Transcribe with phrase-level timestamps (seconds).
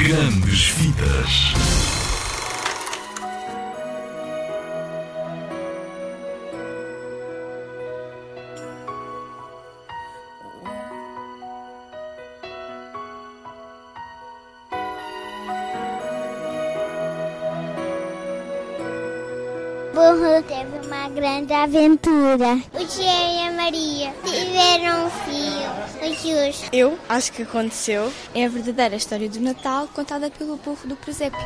[0.00, 1.52] Grandes Vidas.
[19.92, 22.60] burro teve uma grande aventura.
[22.74, 25.70] O Tia e a Maria tiveram um filho,
[26.02, 26.68] o Justo.
[26.72, 28.12] Eu acho que aconteceu.
[28.34, 31.38] É a verdadeira história do Natal contada pelo burro do presépio.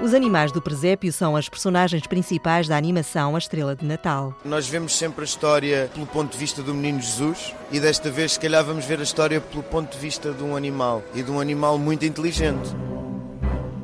[0.00, 4.34] Os animais do presépio são as personagens principais da animação A Estrela de Natal.
[4.44, 8.32] Nós vemos sempre a história pelo ponto de vista do menino Jesus e desta vez,
[8.32, 11.30] se calhar, vamos ver a história pelo ponto de vista de um animal e de
[11.30, 12.74] um animal muito inteligente.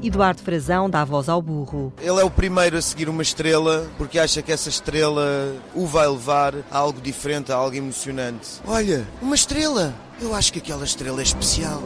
[0.03, 1.93] Eduardo Frazão dá voz ao burro.
[2.01, 6.07] Ele é o primeiro a seguir uma estrela porque acha que essa estrela o vai
[6.07, 8.61] levar a algo diferente, a algo emocionante.
[8.67, 9.93] Olha, uma estrela!
[10.21, 11.83] Eu acho que aquela estrela é especial.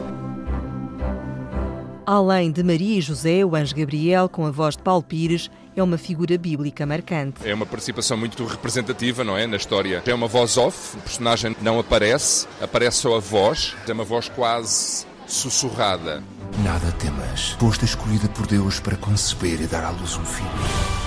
[2.05, 5.81] Além de Maria e José, o anjo Gabriel, com a voz de Paulo Pires, é
[5.81, 7.47] uma figura bíblica marcante.
[7.47, 9.47] É uma participação muito representativa, não é?
[9.47, 10.03] Na história.
[10.05, 14.29] É uma voz off, o personagem não aparece, aparece só a voz, é uma voz
[14.29, 16.21] quase sussurrada.
[16.63, 20.49] Nada temas, foste escolhida por Deus para conceber e dar à luz um filho.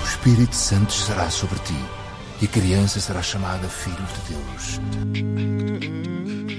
[0.01, 1.75] O Espírito Santo será sobre ti
[2.41, 4.79] e a criança será chamada Filho de Deus.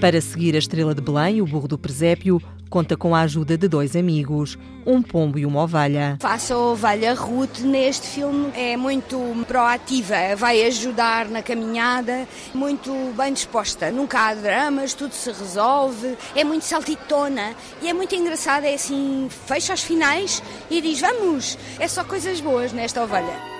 [0.01, 3.67] Para seguir a estrela de Belém, o burro do presépio conta com a ajuda de
[3.67, 6.17] dois amigos, um pombo e uma ovelha.
[6.21, 13.33] Faça a ovelha Ruth neste filme é muito proativa, vai ajudar na caminhada, muito bem
[13.33, 13.91] disposta.
[13.91, 18.67] Nunca há dramas, tudo se resolve, é muito saltitona e é muito engraçada.
[18.67, 23.58] É assim, fecha os finais e diz: Vamos, é só coisas boas nesta ovelha.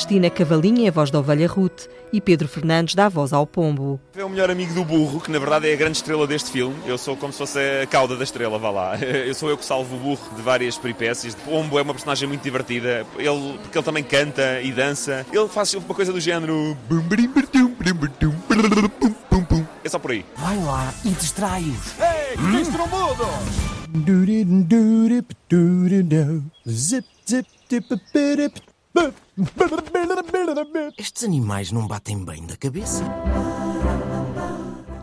[0.00, 3.46] Cristina Cavalinha é a voz da ovelha Ruth e Pedro Fernandes dá a voz ao
[3.46, 4.00] pombo.
[4.16, 6.74] É o melhor amigo do burro, que na verdade é a grande estrela deste filme.
[6.86, 8.96] Eu sou como se fosse a cauda da estrela, vá lá.
[8.98, 11.34] Eu sou eu que salvo o burro de várias peripécias.
[11.34, 15.26] O pombo é uma personagem muito divertida, ele, porque ele também canta e dança.
[15.30, 16.74] Ele faz uma coisa do género...
[19.84, 20.24] É só por aí.
[20.34, 22.00] Vai lá e distrai-os.
[22.00, 23.26] Ei, que tens trombudo!
[26.66, 28.69] Zip, zip, zip,
[30.98, 33.04] estes animais não batem bem da cabeça.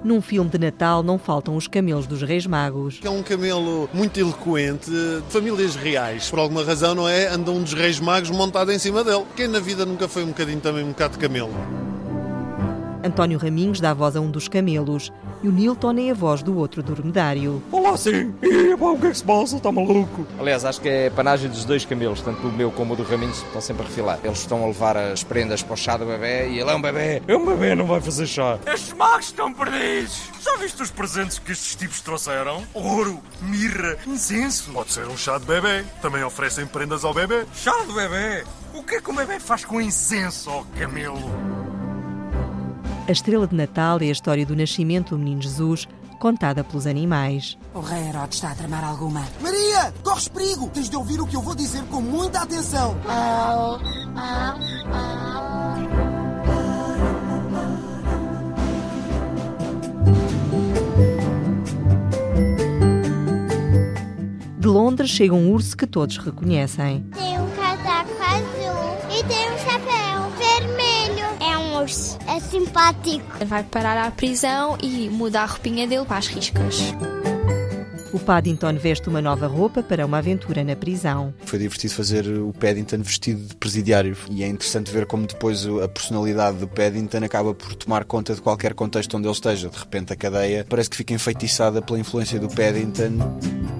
[0.03, 2.99] Num filme de Natal não faltam os camelos dos Reis Magos.
[3.03, 6.29] É um camelo muito eloquente, de famílias reais.
[6.29, 7.27] Por alguma razão, não é?
[7.27, 9.25] Anda um dos Reis Magos montado em cima dele.
[9.35, 11.51] Quem na vida nunca foi um bocadinho também um bocado de camelo?
[13.03, 15.11] António Raminhos dá voz a um dos camelos
[15.41, 17.61] e o Nilton é a voz do outro dromedário.
[17.71, 18.33] Olá, sim!
[18.41, 19.57] E, pá, o que é que se passa?
[19.57, 20.25] Está maluco?
[20.39, 23.37] Aliás, acho que é a panagem dos dois camelos, tanto do meu como do Raminhos,
[23.43, 24.19] estão sempre a refilar.
[24.23, 26.81] Eles estão a levar as prendas para o chá do bebê e ele é um
[26.81, 27.21] bebê.
[27.27, 28.59] É um bebê, não vai fazer chá.
[28.65, 30.21] Estes magos estão perdidos!
[30.41, 32.63] Já viste os presentes que estes tipos trouxeram?
[32.73, 34.71] Ouro, mirra, incenso.
[34.71, 35.83] Pode ser um chá de bebê.
[36.01, 37.45] Também oferecem prendas ao bebê.
[37.53, 38.43] Chá de bebê?
[38.73, 41.66] O que é que o bebê faz com incenso, ó camelo?
[43.07, 45.87] A Estrela de Natal é a história do nascimento do menino Jesus,
[46.19, 47.57] contada pelos animais.
[47.73, 49.25] O rei Herodes está a tramar alguma.
[49.39, 50.69] Maria, corres perigo!
[50.73, 52.97] Tens de ouvir o que eu vou dizer com muita atenção.
[53.07, 54.59] Au, au,
[54.93, 55.37] au.
[64.59, 67.09] De Londres chega um urso que todos reconhecem.
[72.77, 73.45] Simpático.
[73.45, 76.93] Vai parar à prisão e muda a roupinha dele para as riscas.
[78.13, 81.33] O Paddington veste uma nova roupa para uma aventura na prisão.
[81.45, 85.87] Foi divertido fazer o Paddington vestido de presidiário e é interessante ver como depois a
[85.87, 89.69] personalidade do Paddington acaba por tomar conta de qualquer contexto onde ele esteja.
[89.69, 93.76] De repente a cadeia parece que fica enfeitiçada pela influência do Paddington.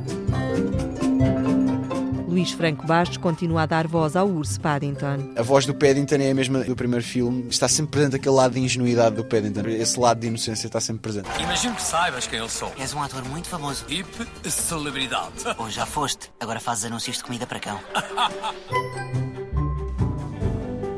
[2.37, 5.33] Luís Franco Bastos continua a dar voz ao urso Paddington.
[5.35, 7.47] A voz do Paddington é a mesma do primeiro filme.
[7.49, 9.61] Está sempre presente aquele lado de ingenuidade do Paddington.
[9.69, 11.27] Esse lado de inocência está sempre presente.
[11.41, 12.71] Imagino que saibas quem eu sou.
[12.77, 13.83] És um ator muito famoso.
[13.89, 14.07] Hip
[14.47, 15.31] celebridade.
[15.57, 16.31] Ou já foste.
[16.39, 17.79] Agora fazes anúncios de comida para cão.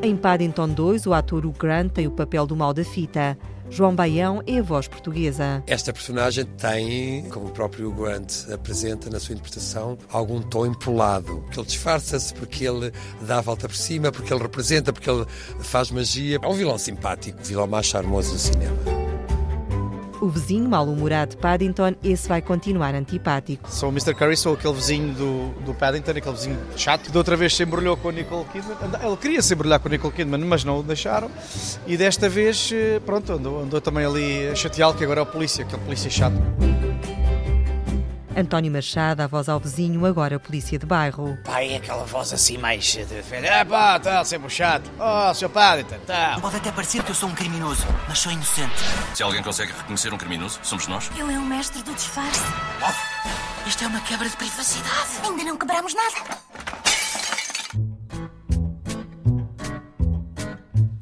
[0.01, 3.37] Em Paddington 2, o ator Hugh Grant tem o papel do mal da fita.
[3.69, 5.63] João Baião é a voz portuguesa.
[5.67, 11.41] Esta personagem tem, como o próprio Grant apresenta na sua interpretação, algum tom empolado.
[11.45, 15.25] Porque ele disfarça-se, porque ele dá a volta por cima, porque ele representa, porque ele
[15.61, 16.39] faz magia.
[16.41, 18.98] É um vilão simpático, o vilão mais charmoso do cinema.
[20.21, 23.71] O vizinho mal-humorado de Paddington, esse vai continuar antipático.
[23.71, 24.13] Sou o Mr.
[24.13, 27.63] Curry, sou aquele vizinho do, do Paddington, aquele vizinho chato, que da outra vez se
[27.63, 28.75] embrulhou com o Nicole Kidman.
[29.01, 31.31] Ele queria se embrulhar com o Nicole Kidman, mas não o deixaram.
[31.87, 32.71] E desta vez,
[33.05, 36.35] pronto, andou, andou também ali a chateá-lo, que agora é o polícia, aquele polícia chato.
[38.39, 41.37] António Machado, a voz ao vizinho, agora polícia de bairro.
[41.43, 42.97] Pai, é aquela voz assim mais.
[43.31, 44.89] É pá, tá, sempre chato.
[44.97, 46.37] Oh, seu Paddington, tá.
[46.39, 48.73] Pode até parecer que eu sou um criminoso, mas sou inocente.
[49.13, 51.11] Se alguém consegue reconhecer um criminoso, somos nós.
[51.17, 52.41] Ele é o mestre do disfarce.
[53.67, 55.19] Isto é uma quebra de privacidade.
[55.23, 56.39] Ainda não quebramos nada.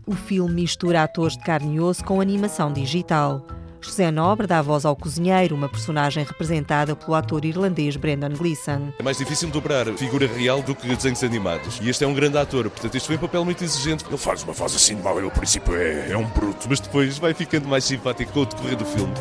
[0.08, 3.46] O filme mistura atores de carne e osso com animação digital.
[3.88, 8.92] José Nobre dá voz ao cozinheiro, uma personagem representada pelo ator irlandês Brendan Gleeson.
[9.00, 11.80] É mais difícil dobrar figura real do que desenhos animados.
[11.82, 14.06] E este é um grande ator, portanto, isto foi um papel muito exigente.
[14.06, 16.68] Ele faz uma voz assim de mau, ele, ao princípio, é, é um bruto.
[16.70, 19.14] Mas depois vai ficando mais simpático com o decorrer do filme.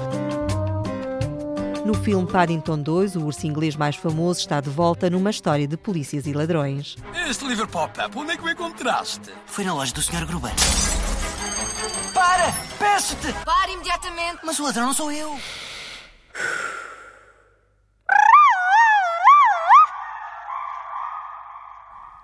[1.85, 5.77] No filme Paddington 2, o urso inglês mais famoso está de volta numa história de
[5.77, 6.97] polícias e ladrões.
[7.31, 9.33] Este livro pop-up, onde é que o encontraste?
[9.47, 10.27] Foi na loja do Sr.
[10.27, 10.51] Gruber.
[12.13, 12.53] Para!
[12.79, 13.33] Peço-te!
[13.45, 14.39] Pare imediatamente.
[14.43, 15.39] Mas o ladrão não sou eu.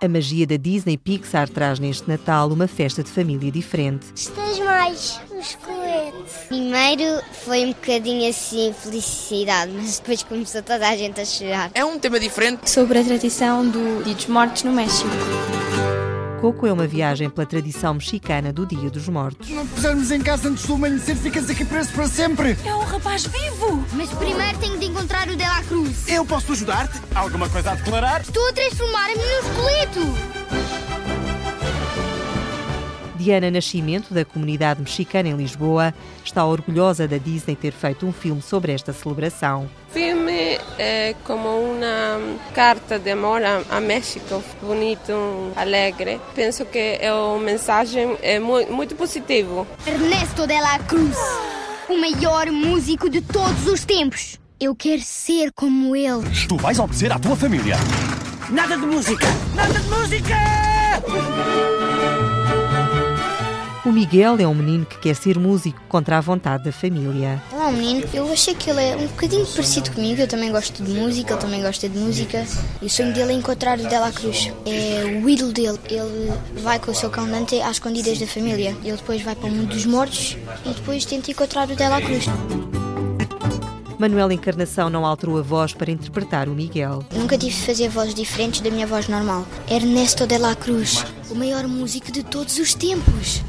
[0.03, 4.07] A magia da Disney Pixar traz neste Natal uma festa de família diferente.
[4.09, 6.25] Gostas mais do esqueleto?
[6.49, 11.71] Primeiro foi um bocadinho assim felicidade, mas depois começou toda a gente a chorar.
[11.73, 12.69] É um tema diferente.
[12.69, 15.09] Sobre a tradição do Dia dos Mortos no México.
[16.43, 19.47] Coco é uma viagem pela tradição mexicana do Dia dos Mortos.
[19.47, 22.59] Se não pusermos em casa antes do amanhecer, ficas aqui preso para sempre.
[22.67, 23.87] É um rapaz vivo.
[23.93, 26.09] Mas primeiro tenho de encontrar o Dela Cruz.
[26.09, 27.01] Eu posso ajudar-te?
[27.15, 28.23] Alguma coisa a declarar?
[28.23, 29.82] Estou a transformar-me num esqueleto.
[33.23, 38.43] Diana Nascimento, da comunidade mexicana em Lisboa, está orgulhosa da Disney ter feito um filme
[38.43, 39.71] sobre esta celebração.
[39.89, 42.19] O filme é como uma
[42.53, 45.13] carta de amor a, México, bonito,
[45.55, 46.21] alegre.
[46.35, 49.67] Penso que é uma mensagem é muito, positivo.
[49.87, 51.17] Ernesto de la Cruz,
[51.89, 54.39] o maior músico de todos os tempos.
[54.59, 56.23] Eu quero ser como ele.
[56.49, 57.77] Tu vais obedecer à tua família.
[58.51, 59.27] Nada de música!
[59.55, 60.37] Nada de música!
[63.85, 67.43] O Miguel é um menino que quer ser músico contra a vontade da família.
[67.51, 68.09] Olá, menino.
[68.15, 70.21] Eu achei que ele é um bocadinho parecido comigo.
[70.21, 72.47] Eu também gosto de música, ele também gosta de música.
[72.81, 74.53] E o sonho dele é encontrar o Dela Cruz.
[74.65, 75.81] É o ídolo dele.
[75.91, 76.33] Ele
[76.63, 78.77] vai com o seu cão Dante às escondidas da família.
[78.85, 82.27] Ele depois vai para o mundo dos mortos e depois tenta encontrar o Dela Cruz.
[84.03, 87.05] Manuel Encarnação não alterou a voz para interpretar o Miguel.
[87.15, 89.47] Nunca tive de fazer vozes diferentes da minha voz normal.
[89.71, 93.45] Ernesto de la Cruz, o maior músico de todos os tempos.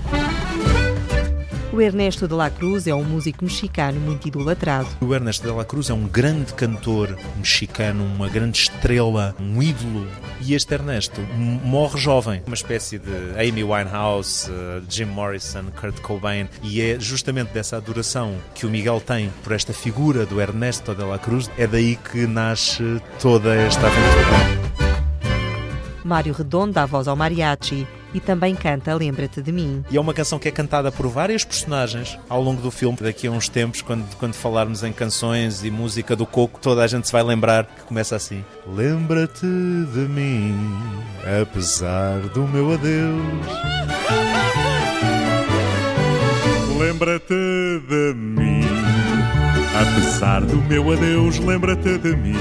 [1.74, 4.88] O Ernesto de la Cruz é um músico mexicano muito idolatrado.
[5.02, 10.08] O Ernesto de la Cruz é um grande cantor mexicano, uma grande estrela, um ídolo.
[10.40, 13.10] E este Ernesto morre jovem, uma espécie de
[13.40, 14.52] Amy Winehouse,
[14.88, 16.48] Jim Morrison, Kurt Cobain.
[16.62, 21.04] E é justamente dessa adoração que o Miguel tem por esta figura do Ernesto de
[21.04, 24.94] la Cruz, é daí que nasce toda esta aventura.
[26.06, 29.84] Mário Redondo dá voz ao mariachi e também canta Lembra-te de mim.
[29.90, 32.98] E é uma canção que é cantada por várias personagens ao longo do filme.
[33.02, 36.88] Daqui a uns tempos, quando, quando falarmos em canções e música do Coco, toda a
[36.88, 40.56] gente se vai lembrar que começa assim: Lembra-te de mim,
[41.42, 43.48] apesar do meu adeus.
[46.78, 48.62] Lembra-te de mim,
[49.76, 52.36] apesar do meu adeus, lembra-te de mim.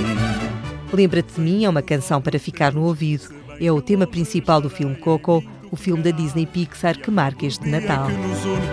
[0.92, 4.68] Lembra-te de mim é uma canção para ficar no ouvido é o tema principal do
[4.68, 8.06] filme Coco, o filme da Disney Pixar que marca este Natal.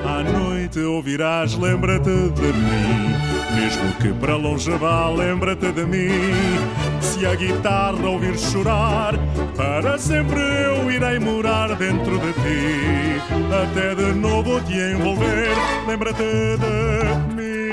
[0.06, 3.16] À noite ouvirás, lembra-te de mim.
[3.56, 6.10] Mesmo que para longe vá, lembra-te de mim.
[7.00, 9.16] Se a guitarra ouvir chorar,
[9.56, 13.22] para sempre eu irei morar dentro de ti.
[13.64, 15.56] Até de novo te envolver,
[15.88, 17.69] lembra-te de mim.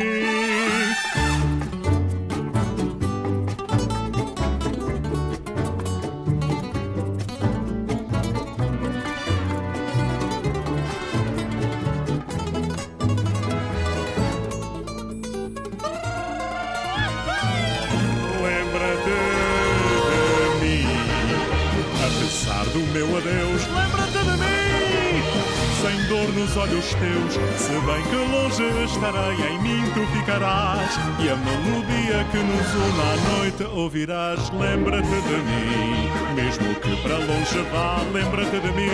[26.47, 30.97] Nos olhos teus, se bem que longe estarei, em mim tu ficarás.
[31.19, 36.09] E a melodia que nos une à noite ouvirás, lembra-te de mim.
[36.37, 38.91] Mesmo que para longe vá, lembra-te de mim.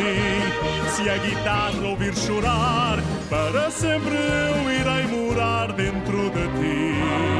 [0.88, 7.31] Se a guitarra ouvir chorar, para sempre eu irei morar dentro de ti.